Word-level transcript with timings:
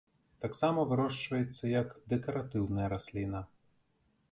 Таксама 0.45 0.85
вырошчваецца 0.91 1.63
як 1.73 1.93
дэкаратыўная 2.13 2.87
расліна. 2.97 3.45